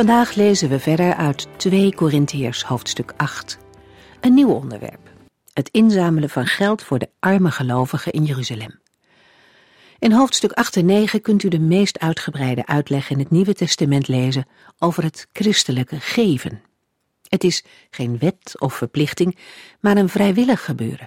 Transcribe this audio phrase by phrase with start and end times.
[0.00, 3.58] Vandaag lezen we verder uit 2 Korintiërs hoofdstuk 8.
[4.20, 5.10] Een nieuw onderwerp.
[5.52, 8.80] Het inzamelen van geld voor de arme gelovigen in Jeruzalem.
[9.98, 14.08] In hoofdstuk 8 en 9 kunt u de meest uitgebreide uitleg in het Nieuwe Testament
[14.08, 14.46] lezen
[14.78, 16.62] over het christelijke geven.
[17.28, 19.36] Het is geen wet of verplichting,
[19.80, 21.06] maar een vrijwillig gebeuren.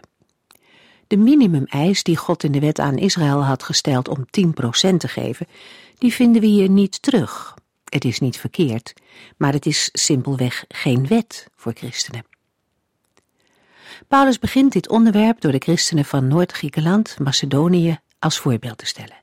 [1.07, 5.47] De minimumeis die God in de wet aan Israël had gesteld om 10% te geven,
[5.97, 7.55] die vinden we hier niet terug.
[7.93, 8.93] Het is niet verkeerd,
[9.37, 12.25] maar het is simpelweg geen wet voor christenen.
[14.07, 19.21] Paulus begint dit onderwerp door de christenen van Noord-Griekenland, Macedonië, als voorbeeld te stellen.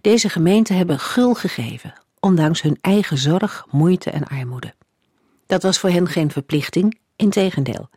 [0.00, 4.74] Deze gemeenten hebben gul gegeven, ondanks hun eigen zorg, moeite en armoede.
[5.46, 7.88] Dat was voor hen geen verplichting, integendeel.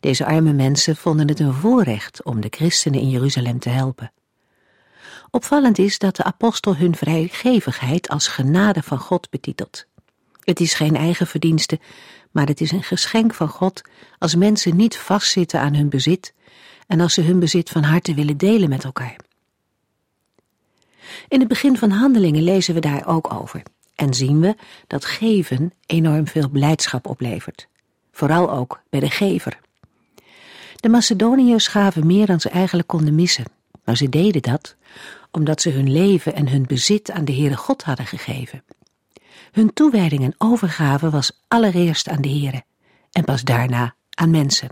[0.00, 4.12] Deze arme mensen vonden het een voorrecht om de christenen in Jeruzalem te helpen.
[5.30, 9.86] Opvallend is dat de apostel hun vrijgevigheid als genade van God betitelt.
[10.44, 11.78] Het is geen eigen verdienste,
[12.30, 13.82] maar het is een geschenk van God
[14.18, 16.34] als mensen niet vastzitten aan hun bezit
[16.86, 19.16] en als ze hun bezit van harte willen delen met elkaar.
[21.28, 23.62] In het begin van Handelingen lezen we daar ook over
[23.94, 27.68] en zien we dat geven enorm veel blijdschap oplevert,
[28.12, 29.58] vooral ook bij de gever.
[30.76, 33.44] De Macedoniërs gaven meer dan ze eigenlijk konden missen,
[33.84, 34.76] maar ze deden dat
[35.30, 38.64] omdat ze hun leven en hun bezit aan de Heere God hadden gegeven.
[39.52, 42.62] Hun toewijding en overgave was allereerst aan de Heere
[43.12, 44.68] en pas daarna aan mensen.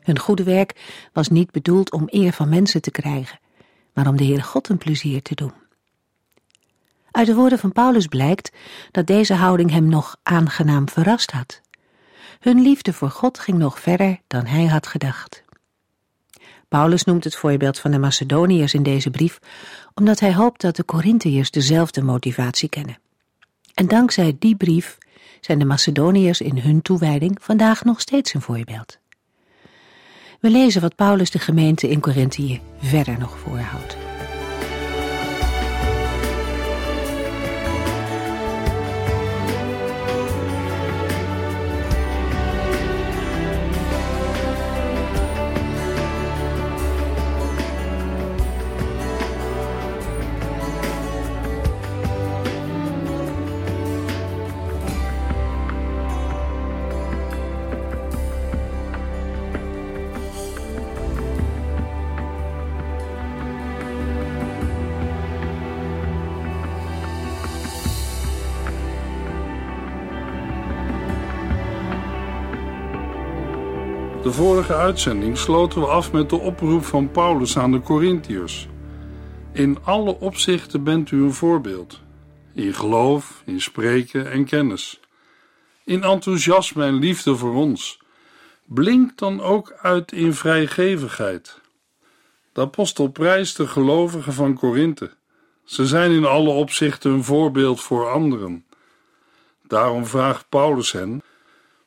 [0.00, 3.38] Hun goede werk was niet bedoeld om eer van mensen te krijgen,
[3.92, 5.52] maar om de Heere God een plezier te doen.
[7.10, 8.52] Uit de woorden van Paulus blijkt
[8.90, 11.60] dat deze houding hem nog aangenaam verrast had.
[12.40, 15.44] Hun liefde voor God ging nog verder dan hij had gedacht.
[16.68, 19.38] Paulus noemt het voorbeeld van de Macedoniërs in deze brief,
[19.94, 22.98] omdat hij hoopt dat de Corinthiërs dezelfde motivatie kennen.
[23.74, 24.98] En dankzij die brief
[25.40, 28.98] zijn de Macedoniërs in hun toewijding vandaag nog steeds een voorbeeld.
[30.40, 34.05] We lezen wat Paulus de gemeente in Corinthië verder nog voorhoudt.
[74.36, 78.68] Vorige uitzending sloten we af met de oproep van Paulus aan de Corinthiërs.
[79.52, 82.00] In alle opzichten bent u een voorbeeld.
[82.54, 85.00] In geloof, in spreken en kennis.
[85.84, 88.00] In enthousiasme en liefde voor ons.
[88.64, 91.60] Blink dan ook uit in vrijgevigheid.
[92.52, 95.10] De apostel prijst de gelovigen van Korinthe.
[95.64, 98.64] Ze zijn in alle opzichten een voorbeeld voor anderen.
[99.62, 101.22] Daarom vraagt Paulus hen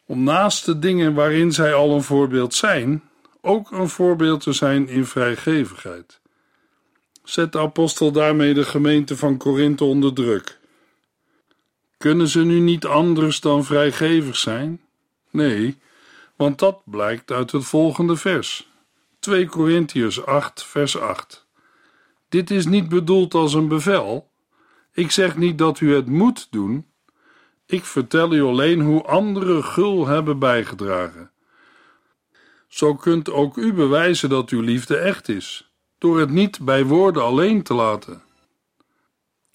[0.10, 3.04] om naast de dingen waarin zij al een voorbeeld zijn,
[3.42, 6.22] ook een voorbeeld te zijn in vrijgevigheid.
[7.24, 10.60] Zet de apostel daarmee de gemeente van Korinthe onder druk.
[11.98, 14.82] Kunnen ze nu niet anders dan vrijgevig zijn?
[15.30, 15.78] Nee,
[16.36, 18.70] want dat blijkt uit het volgende vers.
[19.20, 21.48] 2 Korintiërs 8, vers 8.
[22.30, 24.32] Dit is niet bedoeld als een bevel.
[24.94, 26.89] Ik zeg niet dat u het moet doen,
[27.70, 31.32] ik vertel u alleen hoe anderen gul hebben bijgedragen.
[32.68, 37.24] Zo kunt ook u bewijzen dat uw liefde echt is, door het niet bij woorden
[37.24, 38.22] alleen te laten.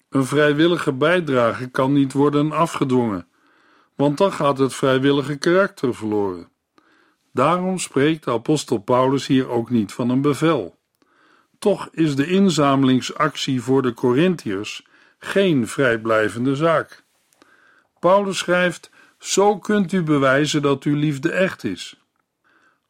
[0.09, 3.27] Een vrijwillige bijdrage kan niet worden afgedwongen,
[3.95, 6.49] want dan gaat het vrijwillige karakter verloren.
[7.33, 10.77] Daarom spreekt de apostel Paulus hier ook niet van een bevel.
[11.59, 14.87] Toch is de inzamelingsactie voor de Corinthiërs
[15.17, 17.04] geen vrijblijvende zaak.
[18.05, 21.99] Paulus schrijft: Zo kunt u bewijzen dat uw liefde echt is.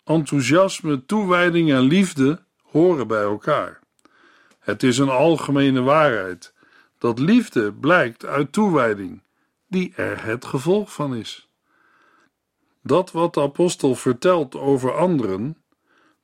[0.03, 3.79] Enthousiasme, toewijding en liefde horen bij elkaar.
[4.59, 6.53] Het is een algemene waarheid
[6.97, 9.21] dat liefde blijkt uit toewijding
[9.67, 11.50] die er het gevolg van is.
[12.83, 15.57] Dat wat de apostel vertelt over anderen,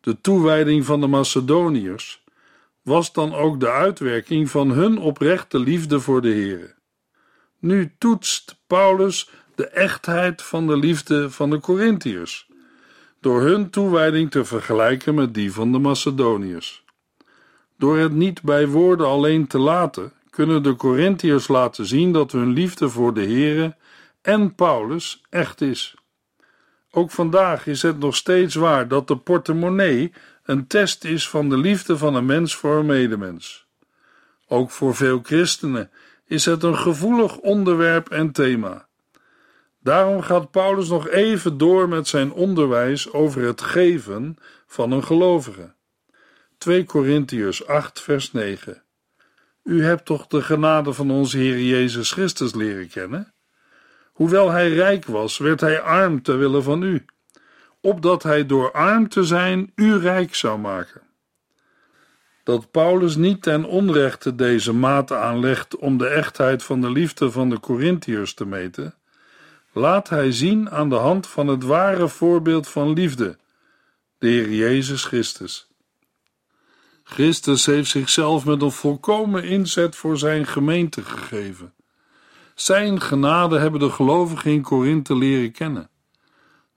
[0.01, 2.23] de toewijding van de Macedoniërs,
[2.81, 6.79] was dan ook de uitwerking van hun oprechte liefde voor de Heere.
[7.61, 12.47] Nu toetst Paulus de echtheid van de liefde van de Corinthiërs,
[13.19, 16.83] door hun toewijding te vergelijken met die van de Macedoniërs.
[17.77, 22.49] Door het niet bij woorden alleen te laten, kunnen de Corinthiërs laten zien dat hun
[22.53, 23.75] liefde voor de Heere
[24.21, 25.95] en Paulus echt is.
[26.91, 30.13] Ook vandaag is het nog steeds waar dat de portemonnee
[30.43, 33.65] een test is van de liefde van een mens voor een medemens.
[34.47, 35.91] Ook voor veel christenen
[36.31, 38.88] is het een gevoelig onderwerp en thema.
[39.80, 44.38] Daarom gaat Paulus nog even door met zijn onderwijs over het geven
[44.68, 45.74] van een gelovige.
[46.57, 48.83] 2 Korintiërs 8, vers 9.
[49.63, 53.33] U hebt toch de genade van onze Heer Jezus Christus leren kennen?
[54.12, 57.06] Hoewel hij rijk was, werd hij arm ter wille van u,
[57.81, 61.01] opdat hij door arm te zijn u rijk zou maken.
[62.43, 67.49] Dat Paulus niet ten onrechte deze mate aanlegt om de echtheid van de liefde van
[67.49, 68.95] de Corinthiërs te meten,
[69.71, 73.38] laat hij zien aan de hand van het ware voorbeeld van liefde,
[74.17, 75.67] de Heer Jezus Christus.
[77.03, 81.73] Christus heeft zichzelf met een volkomen inzet voor zijn gemeente gegeven.
[82.55, 85.89] Zijn genade hebben de gelovigen in Korinthe leren kennen.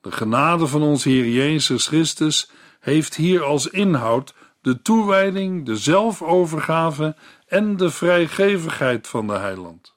[0.00, 2.50] De genade van ons Heer Jezus Christus
[2.80, 4.34] heeft hier als inhoud
[4.64, 7.16] de toewijding, de zelfovergave
[7.46, 9.94] en de vrijgevigheid van de heiland.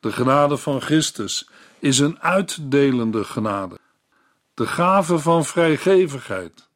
[0.00, 1.48] De genade van Christus
[1.78, 3.78] is een uitdelende genade,
[4.54, 6.68] de gave van vrijgevigheid.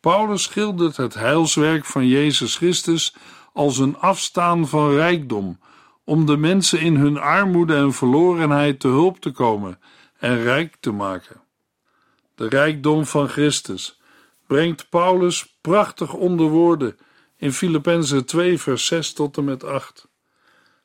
[0.00, 3.14] Paulus schildert het heilswerk van Jezus Christus
[3.52, 5.58] als een afstaan van rijkdom,
[6.04, 9.78] om de mensen in hun armoede en verlorenheid te hulp te komen
[10.18, 11.40] en rijk te maken.
[12.34, 13.99] De rijkdom van Christus
[14.50, 16.98] brengt Paulus prachtig onder woorden
[17.36, 20.08] in Filippenzen 2 vers 6 tot en met 8.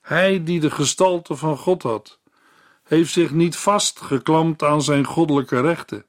[0.01, 2.19] Hij die de gestalte van God had,
[2.83, 6.05] heeft zich niet vastgeklampt aan zijn goddelijke rechten.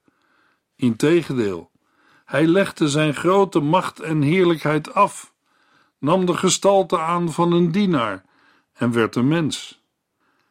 [0.74, 1.70] Integendeel,
[2.24, 5.32] hij legde zijn grote macht en heerlijkheid af,
[5.98, 8.24] nam de gestalte aan van een dienaar
[8.72, 9.82] en werd een mens.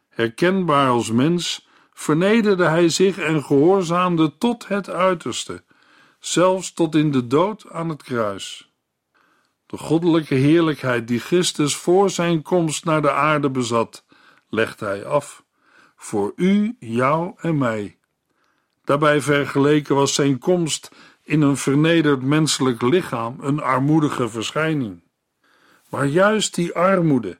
[0.08, 5.64] Herkenbaar als mens vernederde hij zich en gehoorzaamde tot het uiterste,
[6.18, 8.70] zelfs tot in de dood aan het kruis.
[9.66, 14.04] De goddelijke heerlijkheid die Christus voor zijn komst naar de aarde bezat,
[14.48, 15.44] legde hij af,
[15.96, 17.98] voor u, jou en mij.
[18.84, 20.90] Daarbij vergeleken was zijn komst
[21.22, 25.02] in een vernederd menselijk lichaam een armoedige verschijning.
[25.88, 27.38] Maar juist die armoede,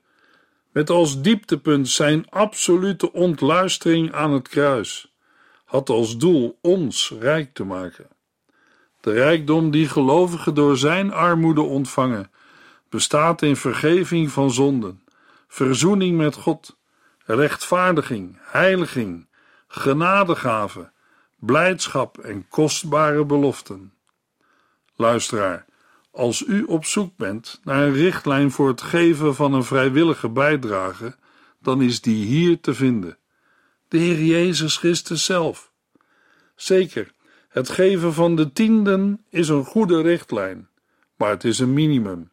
[0.73, 5.15] met als dieptepunt zijn absolute ontluistering aan het kruis,
[5.65, 8.16] had als doel ons rijk te maken.
[9.07, 12.31] De rijkdom die gelovigen door zijn armoede ontvangen,
[12.89, 15.03] bestaat in vergeving van zonden,
[15.49, 16.77] verzoening met God,
[17.25, 19.27] rechtvaardiging, heiliging,
[19.69, 20.91] genadegave,
[21.39, 23.93] blijdschap en kostbare beloften.
[24.97, 25.65] Luisteraar,
[26.11, 31.17] als u op zoek bent naar een richtlijn voor het geven van een vrijwillige bijdrage,
[31.59, 33.19] dan is die hier te vinden.
[33.89, 35.73] De Heer Jezus Christus zelf.
[36.57, 37.15] Zeker,
[37.57, 40.69] het geven van de tienden is een goede richtlijn,
[41.17, 42.31] maar het is een minimum.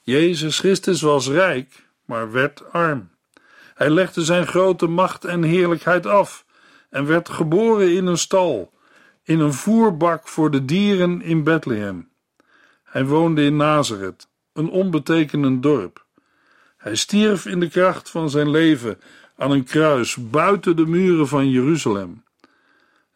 [0.00, 3.10] Jezus Christus was rijk, maar werd arm.
[3.74, 6.44] Hij legde zijn grote macht en heerlijkheid af
[6.90, 8.72] en werd geboren in een stal,
[9.22, 12.08] in een voerbak voor de dieren in Bethlehem.
[12.84, 16.04] Hij woonde in Nazareth, een onbetekenend dorp.
[16.76, 19.00] Hij stierf in de kracht van zijn leven
[19.36, 22.26] aan een kruis buiten de muren van Jeruzalem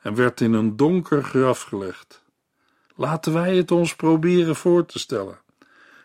[0.02, 2.22] en werd in een donker graf gelegd.
[2.94, 5.40] Laten wij het ons proberen voor te stellen.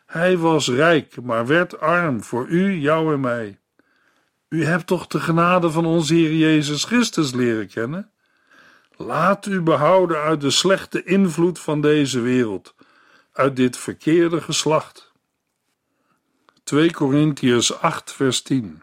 [0.06, 3.60] Hij was rijk, maar werd arm voor u, jou en mij.
[4.50, 8.12] U hebt toch de genade van onze Heer Jezus Christus leren kennen?
[8.96, 12.76] Laat u behouden uit de slechte invloed van deze wereld,
[13.32, 15.12] uit dit verkeerde geslacht.
[16.64, 18.82] 2 Korintiërs 8, vers 10.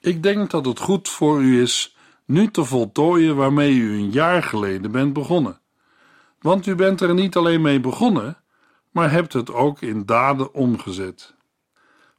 [0.00, 1.93] Ik denk dat het goed voor u is
[2.24, 5.60] nu te voltooien waarmee u een jaar geleden bent begonnen.
[6.40, 8.36] Want u bent er niet alleen mee begonnen,
[8.90, 11.34] maar hebt het ook in daden omgezet.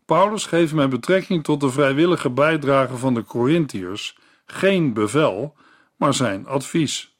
[0.05, 5.55] Paulus geeft met betrekking tot de vrijwillige bijdrage van de Corinthiërs geen bevel,
[5.95, 7.17] maar zijn advies.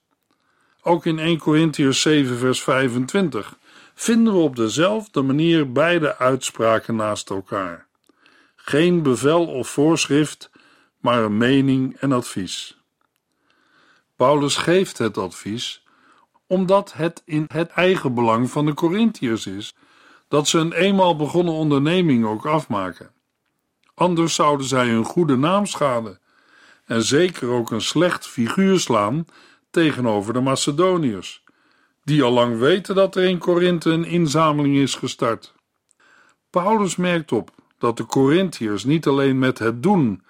[0.82, 3.58] Ook in 1 Corinthiërs 7 vers 25
[3.94, 7.88] vinden we op dezelfde manier beide uitspraken naast elkaar.
[8.56, 10.52] Geen bevel of voorschrift,
[11.06, 12.78] maar een mening en advies.
[14.16, 15.84] Paulus geeft het advies
[16.48, 19.76] omdat het in het eigen belang van de Corinthiërs is
[20.28, 23.12] dat ze een eenmaal begonnen onderneming ook afmaken.
[23.94, 26.20] Anders zouden zij hun goede naam schaden
[26.86, 29.26] en zeker ook een slecht figuur slaan
[29.70, 31.44] tegenover de Macedoniërs,
[32.04, 35.54] die al lang weten dat er in Korinthe een inzameling is gestart.
[36.50, 40.25] Paulus merkt op dat de Corinthiërs niet alleen met het doen,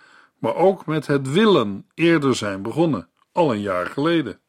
[0.45, 4.39] maar ook met het willen eerder zijn begonnen, al een jaar geleden.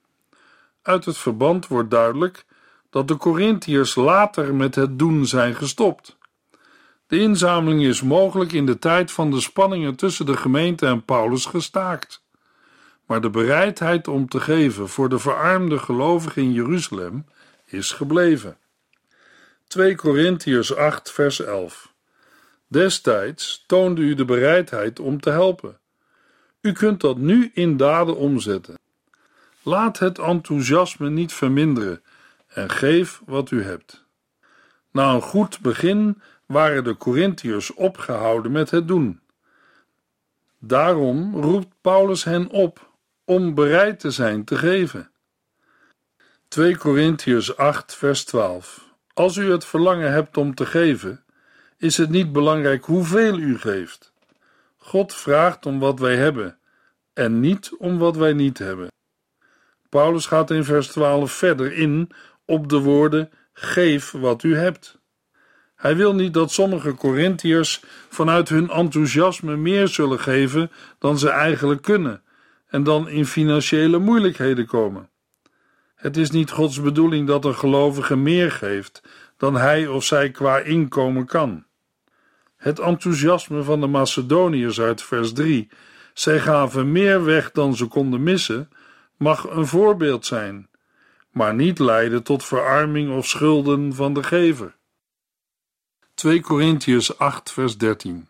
[0.82, 2.44] Uit het verband wordt duidelijk
[2.90, 6.18] dat de Corinthiërs later met het doen zijn gestopt.
[7.06, 11.44] De inzameling is mogelijk in de tijd van de spanningen tussen de gemeente en Paulus
[11.44, 12.24] gestaakt.
[13.06, 17.26] Maar de bereidheid om te geven voor de verarmde gelovigen in Jeruzalem
[17.66, 18.56] is gebleven.
[19.66, 21.94] 2 Corinthiërs 8, vers 11.
[22.66, 25.78] Destijds toonde u de bereidheid om te helpen.
[26.66, 28.78] U kunt dat nu in daden omzetten.
[29.62, 32.02] Laat het enthousiasme niet verminderen
[32.46, 34.04] en geef wat u hebt.
[34.90, 39.20] Na een goed begin waren de Corinthiërs opgehouden met het doen.
[40.58, 42.90] Daarom roept Paulus hen op
[43.24, 45.10] om bereid te zijn te geven.
[46.48, 48.84] 2 Corinthiërs 8, vers 12.
[49.14, 51.24] Als u het verlangen hebt om te geven,
[51.76, 54.14] is het niet belangrijk hoeveel u geeft.
[54.86, 56.58] God vraagt om wat wij hebben
[57.12, 58.88] en niet om wat wij niet hebben.
[59.88, 62.10] Paulus gaat in vers 12 verder in
[62.44, 64.98] op de woorden: geef wat u hebt.
[65.76, 71.82] Hij wil niet dat sommige Corinthiërs vanuit hun enthousiasme meer zullen geven dan ze eigenlijk
[71.82, 72.22] kunnen
[72.66, 75.10] en dan in financiële moeilijkheden komen.
[75.94, 79.02] Het is niet Gods bedoeling dat een gelovige meer geeft
[79.36, 81.65] dan hij of zij qua inkomen kan.
[82.56, 85.68] Het enthousiasme van de Macedoniërs uit vers 3,
[86.14, 88.68] zij gaven meer weg dan ze konden missen,
[89.16, 90.68] mag een voorbeeld zijn,
[91.30, 94.76] maar niet leiden tot verarming of schulden van de gever.
[96.14, 98.28] 2 Corinthiërs 8, vers 13.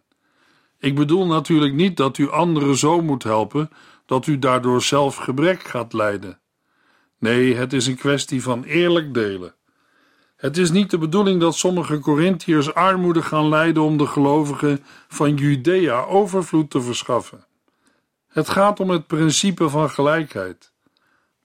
[0.78, 3.70] Ik bedoel natuurlijk niet dat u anderen zo moet helpen
[4.06, 6.40] dat u daardoor zelf gebrek gaat lijden.
[7.18, 9.54] Nee, het is een kwestie van eerlijk delen.
[10.36, 15.34] Het is niet de bedoeling dat sommige Corinthiërs armoede gaan lijden om de gelovigen van
[15.34, 17.46] Judea overvloed te verschaffen.
[18.28, 20.72] Het gaat om het principe van gelijkheid.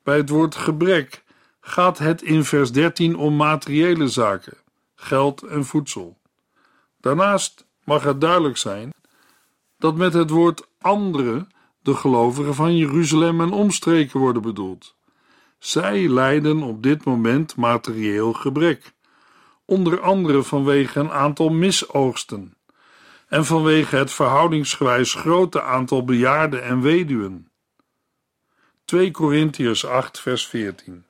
[0.04, 1.24] Bij het woord gebrek
[1.62, 4.58] gaat het in vers 13 om materiële zaken,
[4.96, 6.18] geld en voedsel.
[7.00, 8.94] Daarnaast mag het duidelijk zijn
[9.78, 11.48] dat met het woord andere
[11.82, 14.96] de gelovigen van Jeruzalem en omstreken worden bedoeld.
[15.62, 18.94] Zij lijden op dit moment materieel gebrek,
[19.66, 22.54] onder andere vanwege een aantal misoogsten
[23.28, 27.52] en vanwege het verhoudingsgewijs grote aantal bejaarden en weduwen.
[28.86, 31.06] 2 Korintiërs 8 vers 14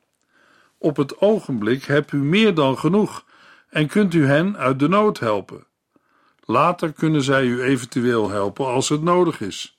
[0.78, 3.24] Op het ogenblik hebt u meer dan genoeg
[3.68, 5.66] en kunt u hen uit de nood helpen.
[6.44, 9.78] Later kunnen zij u eventueel helpen als het nodig is.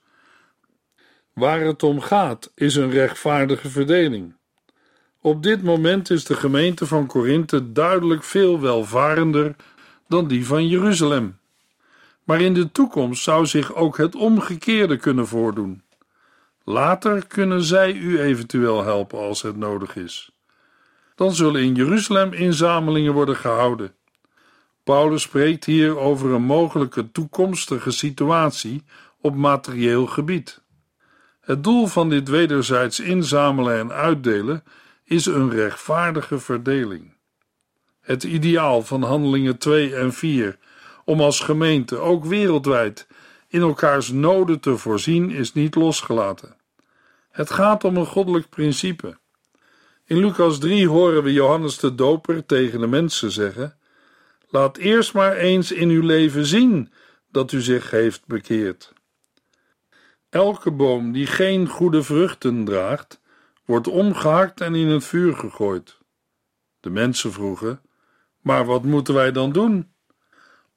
[1.33, 4.41] Waar het om gaat is een rechtvaardige verdeling.
[5.25, 9.55] Op dit moment is de gemeente van Korinthe duidelijk veel welvarender
[10.07, 11.37] dan die van Jeruzalem.
[12.23, 15.81] Maar in de toekomst zou zich ook het omgekeerde kunnen voordoen.
[16.63, 20.31] Later kunnen zij u eventueel helpen als het nodig is.
[21.15, 23.95] Dan zullen in Jeruzalem inzamelingen worden gehouden.
[24.83, 28.83] Paulus spreekt hier over een mogelijke toekomstige situatie
[29.21, 30.61] op materieel gebied.
[31.41, 34.63] Het doel van dit wederzijds inzamelen en uitdelen
[35.03, 37.13] is een rechtvaardige verdeling.
[38.01, 40.57] Het ideaal van handelingen 2 en 4
[41.05, 43.07] om als gemeente ook wereldwijd
[43.47, 46.55] in elkaars noden te voorzien is niet losgelaten.
[47.31, 49.17] Het gaat om een goddelijk principe.
[50.05, 53.77] In Lucas 3 horen we Johannes de Doper tegen de mensen zeggen:
[54.49, 56.91] Laat eerst maar eens in uw leven zien
[57.31, 58.93] dat u zich heeft bekeerd.
[60.29, 63.19] Elke boom die geen goede vruchten draagt,
[63.65, 65.97] wordt omgehakt en in het vuur gegooid.
[66.79, 67.81] De mensen vroegen:
[68.41, 69.91] Maar wat moeten wij dan doen?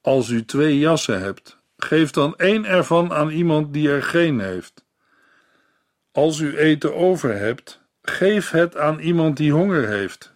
[0.01, 4.85] Als u twee jassen hebt, geef dan één ervan aan iemand die er geen heeft.
[6.13, 10.35] Als u eten over hebt, geef het aan iemand die honger heeft.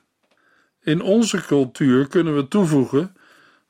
[0.81, 3.17] In onze cultuur kunnen we toevoegen: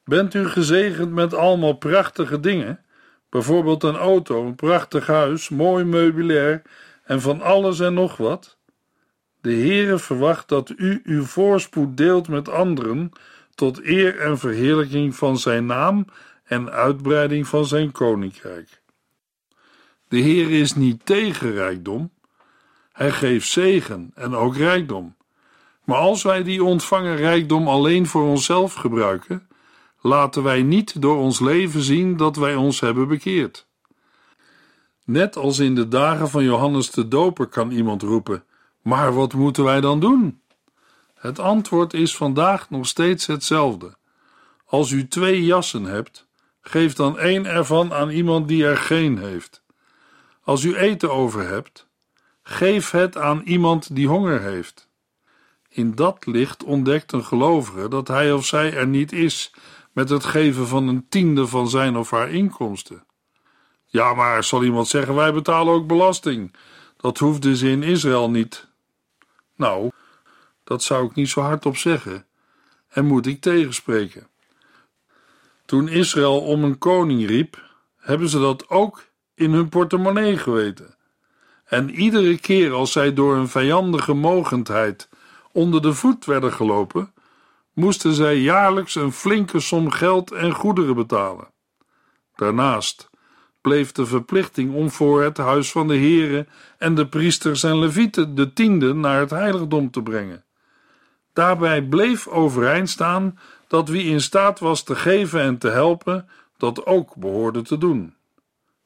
[0.05, 2.85] Bent u gezegend met allemaal prachtige dingen?
[3.29, 6.63] Bijvoorbeeld een auto, een prachtig huis, mooi meubilair
[7.05, 8.59] en van alles en nog wat.
[9.41, 13.13] De Heere verwacht dat u uw voorspoed deelt met anderen
[13.55, 16.05] tot eer en verheerlijking van zijn naam
[16.45, 18.83] en uitbreiding van zijn koninkrijk.
[20.09, 22.11] De Heer is niet tegen rijkdom.
[22.93, 25.17] Hij geeft zegen en ook rijkdom.
[25.85, 29.49] Maar als wij die ontvangen rijkdom alleen voor onszelf gebruiken,
[30.01, 33.67] laten wij niet door ons leven zien dat wij ons hebben bekeerd.
[35.05, 38.45] Net als in de dagen van Johannes de Doper kan iemand roepen:
[38.83, 40.41] Maar wat moeten wij dan doen?
[41.15, 43.97] Het antwoord is vandaag nog steeds hetzelfde.
[44.65, 46.27] Als u twee jassen hebt,
[46.61, 49.63] geef dan één ervan aan iemand die er geen heeft.
[50.43, 51.87] Als u eten over hebt,
[52.43, 54.89] geef het aan iemand die honger heeft.
[55.69, 59.53] In dat licht ontdekt een gelovige dat hij of zij er niet is
[59.93, 63.05] met het geven van een tiende van zijn of haar inkomsten.
[63.87, 66.55] Ja, maar zal iemand zeggen: wij betalen ook belasting.
[66.97, 68.70] Dat hoefden ze in Israël niet.
[69.61, 69.91] Nou,
[70.65, 72.27] dat zou ik niet zo hardop zeggen
[72.89, 74.29] en moet ik tegenspreken.
[75.65, 77.63] Toen Israël om een koning riep,
[77.97, 80.97] hebben ze dat ook in hun portemonnee geweten.
[81.65, 85.09] En iedere keer als zij door een vijandige mogendheid
[85.53, 87.13] onder de voet werden gelopen,
[87.73, 91.49] moesten zij jaarlijks een flinke som geld en goederen betalen.
[92.35, 93.10] Daarnaast
[93.61, 96.49] bleef de verplichting om voor het huis van de heren
[96.79, 100.45] en de priesters en levieten de tiende naar het heiligdom te brengen.
[101.33, 103.39] Daarbij bleef overeind staan
[103.69, 108.15] dat wie in staat was te geven en te helpen, dat ook behoorde te doen.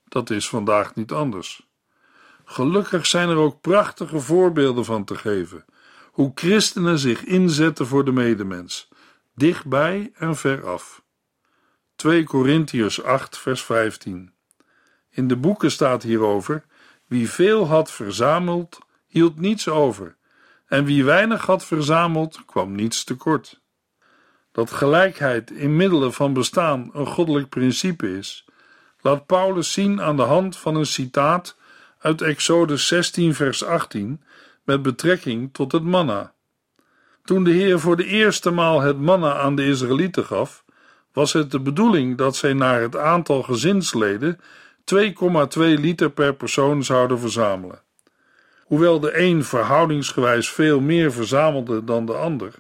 [0.09, 1.67] Dat is vandaag niet anders.
[2.45, 5.65] Gelukkig zijn er ook prachtige voorbeelden van te geven,
[6.11, 8.89] hoe christenen zich inzetten voor de medemens,
[9.35, 11.03] dichtbij en veraf.
[11.97, 14.33] 2 Korintiërs 8, vers 15.
[15.15, 16.65] In de boeken staat hierover:
[17.07, 20.17] wie veel had verzameld, hield niets over,
[20.67, 23.61] en wie weinig had verzameld, kwam niets tekort.
[24.53, 28.45] Dat gelijkheid in middelen van bestaan een goddelijk principe is,
[29.01, 31.57] laat Paulus zien aan de hand van een citaat
[31.99, 34.23] uit Exodus 16, vers 18
[34.63, 36.33] met betrekking tot het manna.
[37.25, 40.65] Toen de Heer voor de eerste maal het manna aan de Israëlieten gaf,
[41.13, 44.41] was het de bedoeling dat zij naar het aantal gezinsleden
[44.85, 47.83] 2,2 liter per persoon zouden verzamelen.
[48.65, 52.55] Hoewel de een verhoudingsgewijs veel meer verzamelde dan de ander,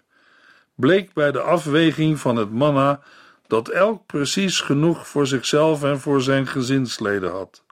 [0.75, 3.01] bleek bij de afweging van het manna
[3.47, 7.65] dat elk precies genoeg voor zichzelf en voor zijn gezinsleden had.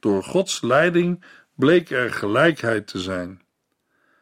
[0.00, 3.42] Door Gods leiding bleek er gelijkheid te zijn.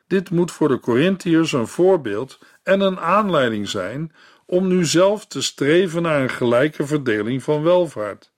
[0.07, 4.12] Dit moet voor de Corinthiërs een voorbeeld en een aanleiding zijn
[4.47, 8.33] om nu zelf te streven naar een gelijke verdeling van welvaart.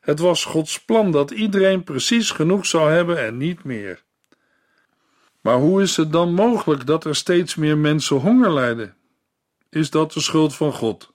[0.00, 4.02] Het was Gods plan dat iedereen precies genoeg zou hebben en niet meer.
[5.40, 8.96] Maar hoe is het dan mogelijk dat er steeds meer mensen honger lijden?
[9.70, 11.12] Is dat de schuld van God?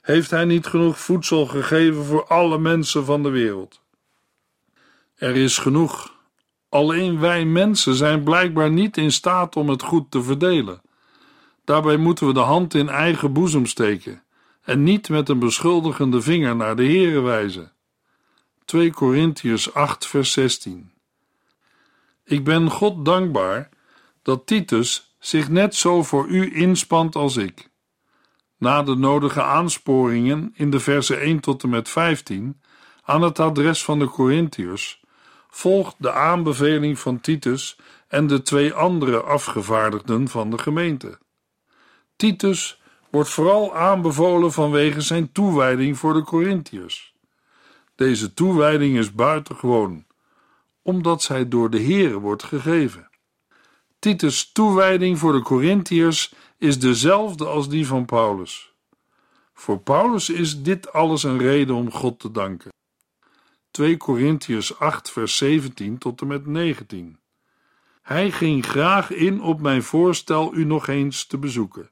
[0.00, 3.82] Heeft Hij niet genoeg voedsel gegeven voor alle mensen van de wereld?
[5.14, 6.12] Er is genoeg.
[6.68, 10.82] Alleen wij mensen zijn blijkbaar niet in staat om het goed te verdelen.
[11.64, 14.22] Daarbij moeten we de hand in eigen boezem steken
[14.62, 17.73] en niet met een beschuldigende vinger naar de Here wijzen.
[18.64, 20.92] 2 Korintiërs 8 vers 16
[22.24, 23.68] Ik ben God dankbaar
[24.22, 27.68] dat Titus zich net zo voor u inspant als ik.
[28.58, 32.60] Na de nodige aansporingen in de versen 1 tot en met 15
[33.02, 35.02] aan het adres van de Corinthiërs
[35.48, 37.76] volgt de aanbeveling van Titus
[38.08, 41.18] en de twee andere afgevaardigden van de gemeente.
[42.16, 47.13] Titus wordt vooral aanbevolen vanwege zijn toewijding voor de Corinthiërs.
[47.94, 50.04] Deze toewijding is buitengewoon,
[50.82, 53.08] omdat zij door de Heere wordt gegeven.
[53.98, 58.72] Titus' toewijding voor de Corinthiërs is dezelfde als die van Paulus.
[59.54, 62.72] Voor Paulus is dit alles een reden om God te danken.
[63.70, 67.18] 2 Korintiërs 8 vers 17 tot en met 19.
[68.02, 71.90] Hij ging graag in op mijn voorstel u nog eens te bezoeken,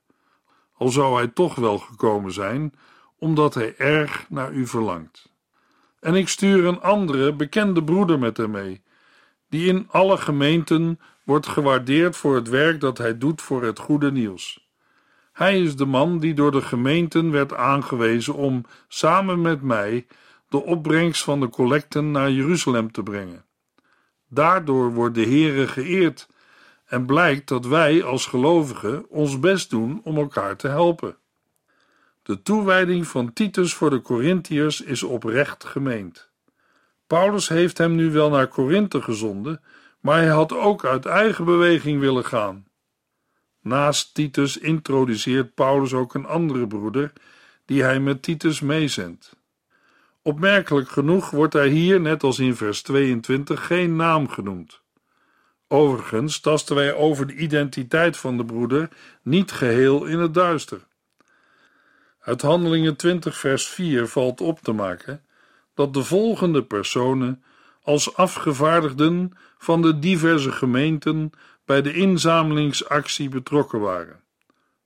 [0.72, 2.74] al zou hij toch wel gekomen zijn,
[3.18, 5.31] omdat hij erg naar u verlangt.
[6.02, 8.82] En ik stuur een andere bekende broeder met hem mee,
[9.48, 14.12] die in alle gemeenten wordt gewaardeerd voor het werk dat hij doet voor het goede
[14.12, 14.70] nieuws.
[15.32, 20.06] Hij is de man die door de gemeenten werd aangewezen om samen met mij
[20.48, 23.44] de opbrengst van de collecten naar Jeruzalem te brengen.
[24.28, 26.28] Daardoor wordt de Heere geëerd
[26.84, 31.16] en blijkt dat wij als gelovigen ons best doen om elkaar te helpen.
[32.22, 36.30] De toewijding van Titus voor de Corinthiërs is oprecht gemeend.
[37.06, 39.60] Paulus heeft hem nu wel naar Korinthe gezonden,
[40.00, 42.66] maar hij had ook uit eigen beweging willen gaan.
[43.60, 47.12] Naast Titus introduceert Paulus ook een andere broeder,
[47.64, 49.36] die hij met Titus meezendt.
[50.22, 54.80] Opmerkelijk genoeg wordt hij hier, net als in vers 22, geen naam genoemd.
[55.68, 58.88] Overigens tasten wij over de identiteit van de broeder
[59.22, 60.80] niet geheel in het duister.
[62.22, 65.24] Uit Handelingen 20, vers 4 valt op te maken
[65.74, 67.42] dat de volgende personen
[67.82, 71.32] als afgevaardigden van de diverse gemeenten
[71.64, 74.22] bij de inzamelingsactie betrokken waren: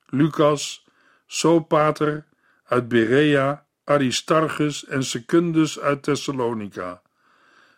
[0.06, 0.86] Lucas,
[1.26, 2.24] Sopater
[2.64, 7.02] uit Berea, Aristarchus en Secundus uit Thessalonica,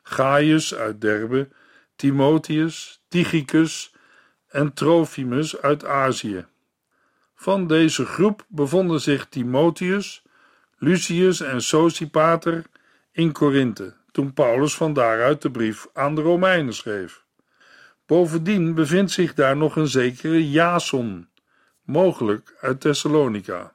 [0.03, 1.49] Gaius uit Derbe,
[1.97, 3.95] Timotheus, Tychicus
[4.49, 6.47] en Trofimus uit Azië.
[7.41, 10.23] Van deze groep bevonden zich Timotheus,
[10.79, 12.65] Lucius en Sosipater
[13.13, 17.25] in Korinthe, toen Paulus van daaruit de brief aan de Romeinen schreef.
[18.07, 21.29] Bovendien bevindt zich daar nog een zekere Jason,
[21.83, 23.75] mogelijk uit Thessalonica.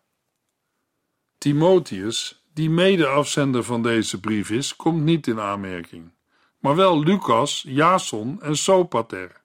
[1.37, 6.11] Timotheus, die mede-afzender van deze brief is, komt niet in aanmerking,
[6.59, 9.41] maar wel Lucas, Jason en Sopater.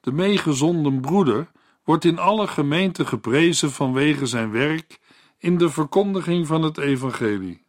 [0.00, 1.50] De meegezonden broeder
[1.90, 4.98] wordt in alle gemeenten geprezen vanwege zijn werk
[5.38, 7.64] in de verkondiging van het evangelie.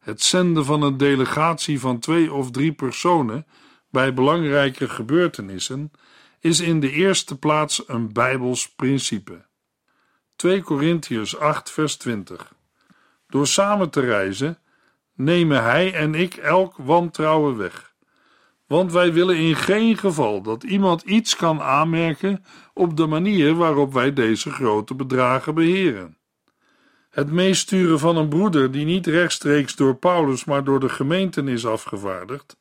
[0.00, 3.46] Het zenden van een delegatie van twee of drie personen
[3.90, 5.90] bij belangrijke gebeurtenissen
[6.40, 9.46] is in de eerste plaats een bijbels principe.
[10.36, 12.54] 2 Korintiërs 8 vers 20
[13.28, 14.58] Door samen te reizen
[15.14, 17.87] nemen hij en ik elk wantrouwen weg.
[18.68, 23.92] Want wij willen in geen geval dat iemand iets kan aanmerken op de manier waarop
[23.92, 26.16] wij deze grote bedragen beheren.
[27.10, 31.66] Het meesturen van een broeder die niet rechtstreeks door Paulus, maar door de gemeenten is
[31.66, 32.56] afgevaardigd,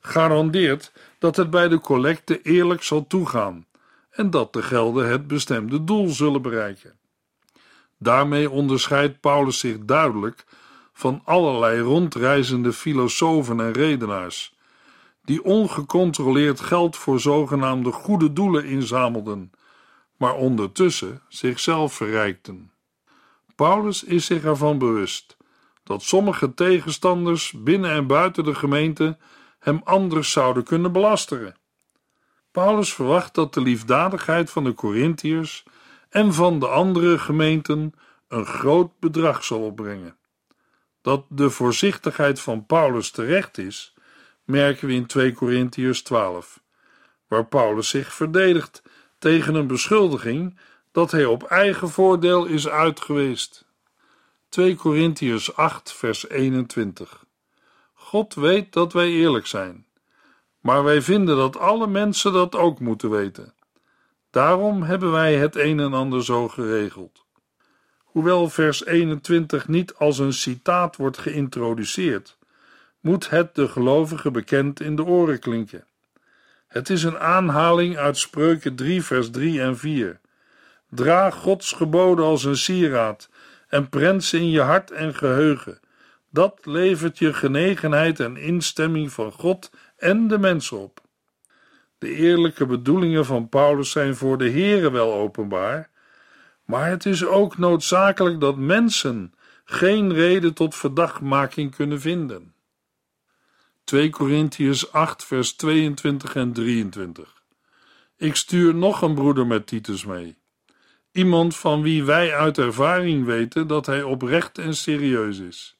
[0.00, 3.66] garandeert dat het bij de collecte eerlijk zal toegaan
[4.10, 6.98] en dat de gelden het bestemde doel zullen bereiken.
[7.98, 10.44] Daarmee onderscheidt Paulus zich duidelijk
[10.92, 14.54] van allerlei rondreizende filosofen en redenaars,
[15.30, 19.50] die ongecontroleerd geld voor zogenaamde goede doelen inzamelden,
[20.16, 22.72] maar ondertussen zichzelf verrijkten.
[23.54, 25.36] Paulus is zich ervan bewust
[25.84, 29.18] dat sommige tegenstanders binnen en buiten de gemeente
[29.58, 31.56] hem anders zouden kunnen belasteren.
[32.50, 35.64] Paulus verwacht dat de liefdadigheid van de Corinthiërs
[36.08, 37.94] en van de andere gemeenten
[38.28, 40.16] een groot bedrag zal opbrengen.
[41.02, 43.94] Dat de voorzichtigheid van Paulus terecht is,
[44.50, 46.60] merken we in 2 Corinthiërs 12,
[47.28, 48.82] waar Paulus zich verdedigt
[49.18, 50.58] tegen een beschuldiging
[50.92, 53.64] dat hij op eigen voordeel is uitgeweest.
[54.48, 57.24] 2 Corinthiërs 8, vers 21.
[57.94, 59.86] God weet dat wij eerlijk zijn,
[60.60, 63.54] maar wij vinden dat alle mensen dat ook moeten weten.
[64.30, 67.24] Daarom hebben wij het een en ander zo geregeld.
[68.04, 72.36] Hoewel vers 21 niet als een citaat wordt geïntroduceerd,
[73.00, 75.84] moet het de gelovige bekend in de oren klinken.
[76.68, 80.20] Het is een aanhaling uit Spreuken 3, vers 3 en 4.
[80.88, 83.28] Draag Gods geboden als een sieraad
[83.68, 85.80] en prent ze in je hart en geheugen.
[86.30, 91.00] Dat levert je genegenheid en instemming van God en de mensen op.
[91.98, 95.90] De eerlijke bedoelingen van Paulus zijn voor de Here wel openbaar,
[96.64, 99.34] maar het is ook noodzakelijk dat mensen
[99.64, 102.54] geen reden tot verdachtmaking kunnen vinden.
[103.84, 107.42] 2 Korintiërs 8 vers 22 en 23
[108.16, 110.38] Ik stuur nog een broeder met Titus mee
[111.12, 115.78] Iemand van wie wij uit ervaring weten dat hij oprecht en serieus is.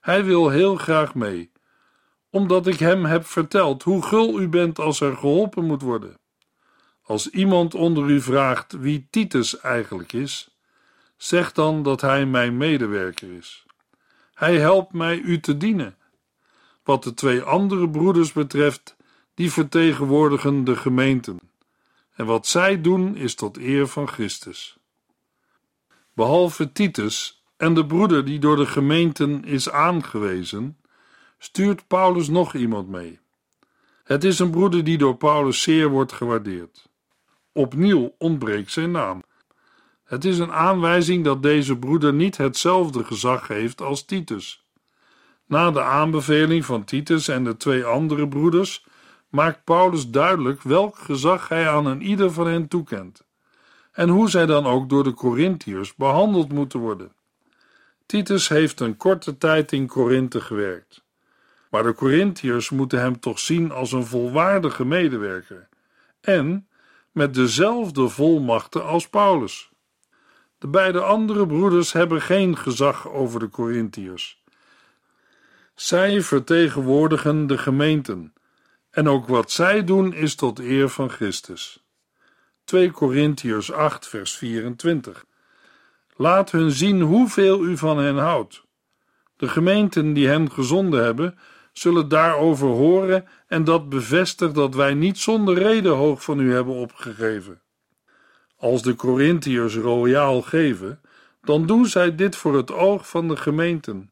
[0.00, 1.52] Hij wil heel graag mee,
[2.30, 6.18] omdat ik hem heb verteld hoe gul u bent als er geholpen moet worden.
[7.02, 10.56] Als iemand onder u vraagt wie Titus eigenlijk is,
[11.16, 13.64] zeg dan dat hij mijn medewerker is.
[14.34, 15.96] Hij helpt mij u te dienen.
[16.90, 18.96] Wat de twee andere broeders betreft,
[19.34, 21.40] die vertegenwoordigen de gemeenten
[22.14, 24.78] en wat zij doen is tot eer van Christus.
[26.14, 30.78] Behalve Titus en de broeder die door de gemeenten is aangewezen,
[31.38, 33.18] stuurt Paulus nog iemand mee.
[34.04, 36.88] Het is een broeder die door Paulus zeer wordt gewaardeerd.
[37.52, 39.22] Opnieuw ontbreekt zijn naam.
[40.04, 44.64] Het is een aanwijzing dat deze broeder niet hetzelfde gezag heeft als Titus.
[45.50, 48.84] Na de aanbeveling van Titus en de twee andere broeders
[49.28, 53.24] maakt Paulus duidelijk welk gezag hij aan een ieder van hen toekent
[53.92, 57.12] en hoe zij dan ook door de Corinthiërs behandeld moeten worden.
[58.06, 61.04] Titus heeft een korte tijd in Korinthe gewerkt,
[61.70, 65.68] maar de Corinthiërs moeten hem toch zien als een volwaardige medewerker
[66.20, 66.68] en
[67.12, 69.70] met dezelfde volmachten als Paulus.
[70.58, 74.39] De beide andere broeders hebben geen gezag over de Corinthiërs.
[75.80, 78.32] Zij vertegenwoordigen de gemeenten
[78.90, 81.84] en ook wat zij doen is tot eer van Christus.
[82.64, 85.24] 2 Korintiërs 8 vers 24
[86.16, 88.64] Laat hun zien hoeveel u van hen houdt.
[89.36, 91.38] De gemeenten die hen gezonden hebben,
[91.72, 96.74] zullen daarover horen en dat bevestigt dat wij niet zonder reden hoog van u hebben
[96.74, 97.62] opgegeven.
[98.56, 101.00] Als de Corinthiërs royaal geven,
[101.42, 104.10] dan doen zij dit voor het oog van de gemeenten,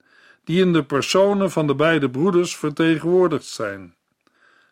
[0.48, 3.94] die in de personen van de beide broeders vertegenwoordigd zijn.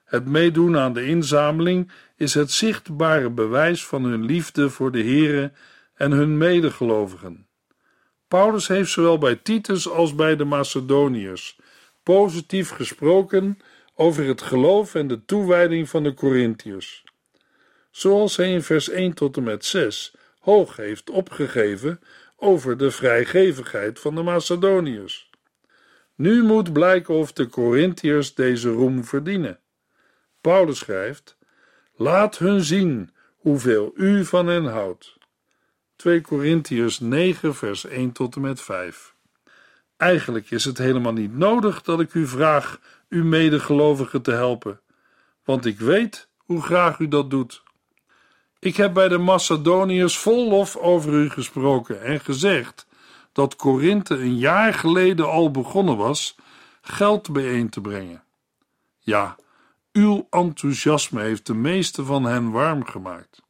[0.04, 5.52] Het meedoen aan de inzameling is het zichtbare bewijs van hun liefde voor de Here
[5.94, 7.46] en hun medegelovigen.
[8.28, 11.58] Paulus heeft zowel bij Titus als bij de Macedoniërs
[12.02, 13.58] positief gesproken
[13.94, 17.04] over het geloof en de toewijding van de Corinthiërs.
[17.90, 22.00] Zoals hij in vers 1 tot en met 6 hoog heeft opgegeven
[22.36, 25.25] over de vrijgevigheid van de Macedoniërs.
[26.16, 29.58] Nu moet blijken of de Corinthiërs deze roem verdienen.
[30.40, 31.38] Paulus schrijft:
[31.94, 35.18] Laat hun zien hoeveel u van hen houdt.
[35.96, 39.14] 2 Corinthiërs 9, vers 1 tot en met 5.
[39.96, 44.80] Eigenlijk is het helemaal niet nodig dat ik u vraag uw medegelovigen te helpen,
[45.44, 47.62] want ik weet hoe graag u dat doet.
[48.58, 52.85] Ik heb bij de Macedoniërs vol lof over u gesproken en gezegd
[53.36, 56.36] dat Korinthe een jaar geleden al begonnen was
[56.80, 58.22] geld bijeen te brengen.
[58.98, 59.36] Ja,
[59.92, 63.42] uw enthousiasme heeft de meeste van hen warm gemaakt.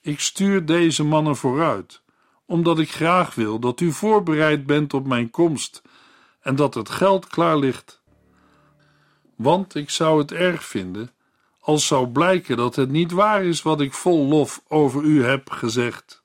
[0.00, 2.02] Ik stuur deze mannen vooruit,
[2.46, 5.82] omdat ik graag wil dat u voorbereid bent op mijn komst
[6.40, 8.02] en dat het geld klaar ligt.
[9.36, 11.10] Want ik zou het erg vinden
[11.60, 15.50] als zou blijken dat het niet waar is wat ik vol lof over u heb
[15.50, 16.24] gezegd.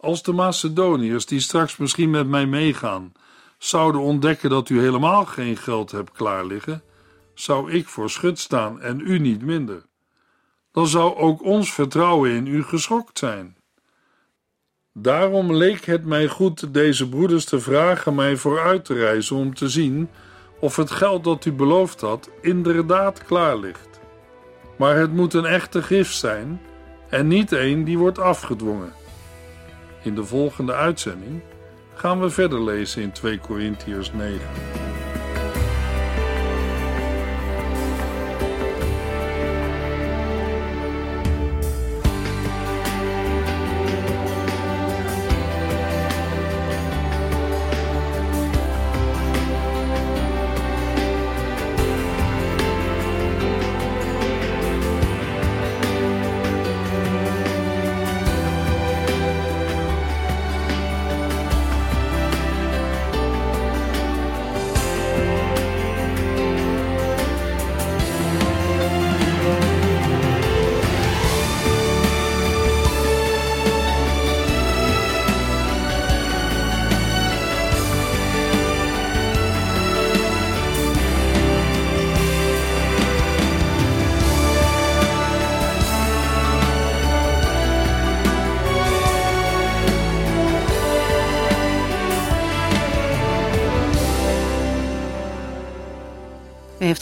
[0.00, 3.12] Als de Macedoniërs, die straks misschien met mij meegaan,
[3.58, 6.82] zouden ontdekken dat u helemaal geen geld hebt klaar liggen,
[7.34, 9.82] zou ik voor schut staan en u niet minder.
[10.72, 13.56] Dan zou ook ons vertrouwen in u geschokt zijn.
[14.92, 19.68] Daarom leek het mij goed deze broeders te vragen mij vooruit te reizen om te
[19.68, 20.08] zien
[20.60, 24.00] of het geld dat u beloofd had inderdaad klaar ligt.
[24.76, 26.60] Maar het moet een echte gift zijn
[27.08, 28.99] en niet een die wordt afgedwongen.
[30.02, 31.40] In de volgende uitzending
[31.94, 34.89] gaan we verder lezen in 2 Korintiërs 9.